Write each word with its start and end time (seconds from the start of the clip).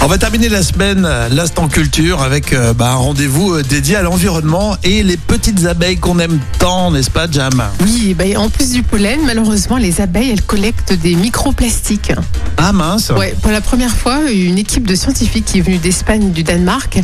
On 0.00 0.06
va 0.06 0.16
terminer 0.16 0.48
la 0.48 0.62
semaine, 0.62 1.04
euh, 1.04 1.28
l'instant 1.28 1.66
culture, 1.66 2.22
avec 2.22 2.52
euh, 2.52 2.72
bah, 2.72 2.92
un 2.92 2.94
rendez-vous 2.94 3.54
euh, 3.54 3.62
dédié 3.64 3.96
à 3.96 4.02
l'environnement 4.02 4.76
et 4.84 5.02
les 5.02 5.16
petites 5.16 5.66
abeilles 5.66 5.96
qu'on 5.96 6.20
aime 6.20 6.38
tant, 6.60 6.92
n'est-ce 6.92 7.10
pas, 7.10 7.26
Jam? 7.28 7.64
Oui, 7.82 8.14
ben, 8.14 8.36
en 8.36 8.48
plus 8.48 8.70
du 8.70 8.84
pollen, 8.84 9.18
malheureusement, 9.26 9.76
les 9.76 10.00
abeilles, 10.00 10.30
elles 10.30 10.42
collectent 10.42 10.92
des 10.92 11.16
microplastiques. 11.16 12.12
Ah 12.56 12.72
mince 12.72 13.10
Ouais, 13.10 13.34
pour 13.42 13.50
la 13.50 13.60
première 13.60 13.90
fois, 13.90 14.20
une 14.30 14.56
équipe 14.56 14.86
de 14.86 14.94
scientifiques 14.94 15.44
qui 15.46 15.58
est 15.58 15.62
venue 15.62 15.78
d'Espagne, 15.78 16.30
du 16.30 16.44
Danemark, 16.44 17.00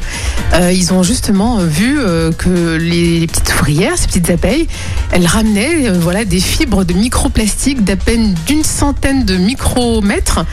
euh, 0.54 0.71
ils 0.72 0.93
ont 0.93 1.03
justement 1.03 1.58
vu 1.58 1.99
euh, 1.99 2.31
que 2.31 2.76
les, 2.76 3.18
les 3.18 3.26
petites 3.26 3.53
ouvrières, 3.54 3.99
ces 3.99 4.07
petites 4.07 4.31
abeilles, 4.31 4.68
elles 5.11 5.26
ramenaient 5.26 5.90
voilà, 5.99 6.25
des 6.25 6.40
fibres 6.40 6.85
de 6.85 6.93
microplastiques 6.93 7.82
d'à 7.82 7.96
peine 7.96 8.35
d'une 8.46 8.63
centaine 8.63 9.25
de 9.25 9.36
micromètres 9.36 10.45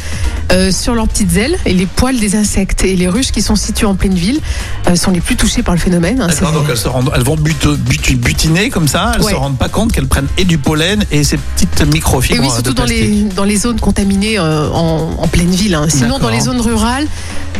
sur 0.71 0.95
leurs 0.95 1.07
petites 1.07 1.37
ailes 1.37 1.57
et 1.65 1.73
les 1.73 1.85
poils 1.85 2.19
des 2.19 2.30
insectes. 2.35 2.83
Et 2.83 2.95
les 2.95 3.07
ruches 3.07 3.31
qui 3.31 3.41
sont 3.41 3.55
situées 3.55 3.85
en 3.87 3.95
pleine 3.95 4.13
ville 4.15 4.39
euh, 4.87 4.95
sont 4.95 5.11
les 5.11 5.21
plus 5.21 5.35
touchées 5.35 5.63
par 5.63 5.73
le 5.75 5.79
phénomène. 5.79 6.21
hein. 6.21 6.27
D'accord, 6.27 6.49
C'est- 6.49 6.53
donc 6.55 6.65
elles, 6.69 6.77
se 6.77 6.87
rendent- 6.87 7.11
elles 7.15 7.23
vont 7.23 7.35
but- 7.35 7.67
but- 7.67 8.15
butiner 8.19 8.69
comme 8.69 8.87
ça, 8.87 9.13
elles 9.15 9.21
Ouais. 9.23 9.31
se 9.31 9.37
rendent 9.37 9.57
pas 9.57 9.69
compte 9.69 9.91
qu'elles 9.91 10.07
prennent 10.07 10.27
et 10.37 10.43
du 10.45 10.57
pollen 10.57 11.03
et 11.11 11.23
ces 11.23 11.37
petites 11.37 11.81
Et 11.81 11.85
microfibres 11.85 12.41
oui, 12.41 12.47
de 12.47 12.53
surtout 12.53 12.73
dans 12.73 12.85
les, 12.85 13.23
dans 13.35 13.43
les 13.43 13.57
zones 13.57 13.79
contaminées 13.79 14.37
euh, 14.39 14.69
en, 14.71 15.15
en 15.17 15.27
pleine 15.27 15.51
ville. 15.51 15.75
hein. 15.75 15.87
Sinon, 15.89 16.19
dans 16.19 16.29
les 16.29 16.41
zones 16.41 16.61
rurales, 16.61 17.07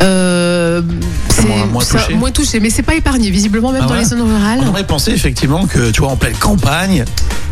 euh, 0.02 0.41
moins- 1.58 1.66
moins 1.68 1.84
touché. 1.86 2.14
moins 2.16 2.32
touché. 2.32 2.60
Mais 2.60 2.70
c'est 2.70 2.84
pas 2.84 2.96
épargné, 2.96 3.30
visiblement, 3.30 3.72
même 3.72 3.82
Ah 3.86 3.88
dans 3.88 3.96
les 3.96 4.05
zones 4.05 4.22
rurales. 4.22 4.59
On 4.64 4.70
aurait 4.70 4.86
pensé 4.88 5.12
effectivement 5.12 5.66
que, 5.66 5.92
tu 5.92 6.02
vois, 6.02 6.12
en 6.12 6.16
pleine 6.18 6.36
campagne, 6.36 7.05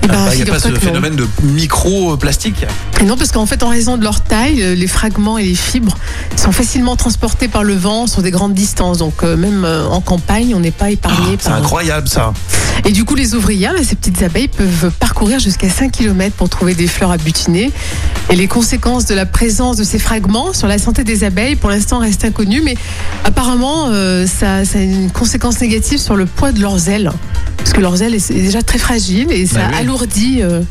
Eh 0.03 0.07
ben, 0.07 0.13
euh, 0.13 0.26
bah, 0.26 0.35
il 0.35 0.44
n'y 0.44 0.49
a 0.49 0.53
pas 0.53 0.59
ce 0.59 0.70
non. 0.70 0.80
phénomène 0.80 1.16
de 1.16 1.27
micro-plastique. 1.44 2.65
Non, 3.05 3.15
parce 3.18 3.32
qu'en 3.32 3.46
fait, 3.46 3.63
en 3.63 3.70
raison 3.70 3.98
de 3.98 4.04
leur 4.04 4.21
taille, 4.21 4.62
euh, 4.62 4.76
les 4.76 4.88
fragments 4.88 5.38
et 5.38 5.46
les 5.46 5.55
fibres 5.55 5.96
sont 6.35 6.51
facilement 6.51 6.96
transportés 6.96 7.48
par 7.48 7.63
le 7.63 7.76
vent 7.76 8.07
sur 8.07 8.21
des 8.21 8.32
grandes 8.32 8.54
distances. 8.54 8.98
Donc, 8.99 9.23
euh, 9.23 9.35
même 9.38 9.65
en 9.65 10.01
campagne, 10.01 10.54
on 10.55 10.60
n'est 10.60 10.71
pas 10.71 10.90
épargné 10.91 11.35
Ah, 11.35 11.41
C'est 11.41 11.49
incroyable 11.51 12.07
ça. 12.07 12.34
Et 12.85 12.91
du 12.91 13.04
coup, 13.05 13.16
les 13.16 13.35
ouvrières, 13.35 13.73
ces 13.84 13.95
petites 13.95 14.21
abeilles, 14.23 14.48
peuvent 14.48 14.91
parcourir 14.99 15.40
jusqu'à 15.40 15.70
5 15.70 15.91
km 15.91 16.35
pour 16.35 16.49
trouver 16.49 16.73
des 16.76 16.88
fleurs 16.88 17.12
à 17.12 17.18
butiner. 17.18 17.71
Et 18.32 18.35
les 18.35 18.48
conséquences 18.48 19.05
de 19.05 19.16
la 19.16 19.26
présence 19.26 19.77
de 19.77 19.84
ces 19.84 19.98
fragments 19.98 20.54
sur 20.54 20.68
la 20.68 20.77
santé 20.77 21.04
des 21.04 21.24
abeilles, 21.24 21.55
pour 21.55 21.70
l'instant, 21.72 21.98
restent 21.99 22.26
inconnues. 22.26 22.62
Mais 22.63 22.76
apparemment, 23.24 23.88
euh, 23.90 24.27
ça, 24.27 24.66
ça 24.66 24.77
a 24.77 24.82
une 24.82 25.10
conséquence 25.12 25.60
négative 25.62 25.98
sur 25.98 26.16
le 26.16 26.27
poids 26.27 26.52
de 26.52 26.62
leurs 26.62 26.90
ailes. 26.90 27.12
Parce 27.57 27.74
que 27.74 27.82
leurs 27.82 28.02
ailes 28.04 28.13
est 28.13 28.32
déjà 28.32 28.62
très 28.62 28.77
fragile 28.77 29.32
et 29.32 29.48
ça 29.48 29.60
Bah 29.62 29.68
oui. 29.72 29.77
alourdit. 29.80 30.40
euh, 30.44 30.62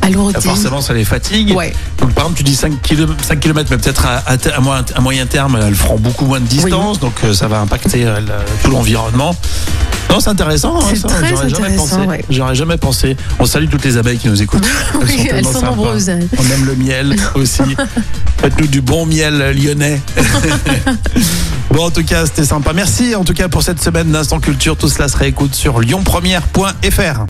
alourdit. 0.00 0.40
Forcément, 0.48 0.80
ça 0.80 0.94
les 0.94 1.04
fatigue. 1.04 1.54
Ouais. 1.54 1.74
Donc, 1.98 2.12
par 2.14 2.24
exemple, 2.24 2.38
tu 2.38 2.44
dis 2.44 2.54
5 2.54 2.80
km, 2.80 3.12
5 3.22 3.38
km 3.38 3.68
mais 3.70 3.76
peut-être 3.76 4.06
à, 4.06 4.22
à 4.26 4.38
te- 4.38 4.48
à 4.48 5.00
moyen, 5.00 5.26
terme, 5.26 5.58
elles 5.62 5.74
feront 5.74 5.98
beaucoup 5.98 6.24
moins 6.24 6.40
de 6.40 6.46
distance, 6.46 7.00
donc 7.00 7.14
euh, 7.24 7.34
ça 7.34 7.48
va 7.48 7.60
impacter 7.60 8.06
euh, 8.06 8.18
tout 8.64 8.70
l'environnement. 8.70 9.34
Non, 10.10 10.20
c'est 10.20 10.30
intéressant. 10.30 10.76
hein, 10.78 10.84
C'est 10.88 10.96
ça, 10.96 11.08
très 11.08 11.28
J'aurais 11.28 11.48
jamais 11.48 11.76
pensé. 11.76 11.96
ouais. 11.96 12.24
J'aurais 12.30 12.54
jamais 12.54 12.76
pensé. 12.76 13.16
On 13.38 13.44
salue 13.46 13.68
toutes 13.70 13.84
les 13.84 13.96
abeilles 13.96 14.18
qui 14.18 14.28
nous 14.28 14.40
écoutent. 14.42 14.66
Oui, 15.02 15.28
elles 15.30 15.44
sont 15.46 15.62
nombreuses. 15.62 16.08
On 16.10 16.50
aime 16.54 16.64
le 16.64 16.74
miel 16.76 17.16
aussi. 17.34 17.62
Faites-nous 18.40 18.66
du 18.68 18.80
bon 18.80 19.06
miel 19.06 19.52
lyonnais. 19.56 20.00
bon, 21.70 21.84
en 21.86 21.90
tout 21.90 22.04
cas, 22.04 22.26
c'était 22.26 22.44
sympa. 22.44 22.72
Merci 22.72 23.14
en 23.14 23.24
tout 23.24 23.34
cas 23.34 23.48
pour 23.48 23.62
cette 23.62 23.82
semaine 23.82 24.10
d'Instant 24.10 24.40
Culture. 24.40 24.76
Tout 24.76 24.88
cela 24.88 25.08
se 25.08 25.16
réécoute 25.16 25.54
sur 25.54 25.80
lyonpremière.fr. 25.80 27.26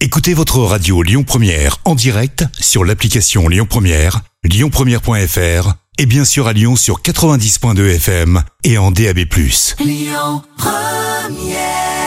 Écoutez 0.00 0.34
votre 0.34 0.58
radio 0.58 1.02
Lyon 1.02 1.22
Première 1.22 1.78
en 1.84 1.94
direct 1.94 2.44
sur 2.58 2.84
l'application 2.84 3.48
Lyon 3.48 3.66
Première, 3.68 4.20
lyonpremière.fr 4.42 5.74
et 5.98 6.06
bien 6.06 6.24
sûr 6.24 6.48
à 6.48 6.52
Lyon 6.52 6.74
sur 6.74 7.00
90.2 7.02 7.94
FM 7.96 8.42
et 8.64 8.78
en 8.78 8.90
DAB+. 8.90 9.20
Lyon 9.78 10.42
Première 10.58 12.01